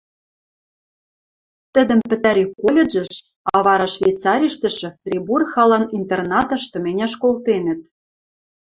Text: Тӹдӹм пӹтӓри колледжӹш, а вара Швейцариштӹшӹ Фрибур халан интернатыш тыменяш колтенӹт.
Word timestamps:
Тӹдӹм 1.73 1.99
пӹтӓри 2.09 2.45
колледжӹш, 2.59 3.11
а 3.53 3.57
вара 3.65 3.87
Швейцариштӹшӹ 3.95 4.89
Фрибур 5.01 5.41
халан 5.51 5.83
интернатыш 5.97 6.63
тыменяш 6.71 7.13
колтенӹт. 7.21 7.81